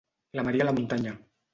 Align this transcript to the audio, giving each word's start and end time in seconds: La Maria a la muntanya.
La 0.39 0.47
Maria 0.47 0.63
a 0.67 0.69
la 0.69 0.75
muntanya. 0.79 1.13